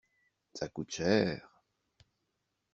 Ça 0.55 0.67
coûte 0.67 0.89
cher. 0.93 1.47